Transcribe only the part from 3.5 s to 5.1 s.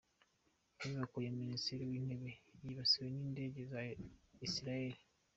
za Isiraheli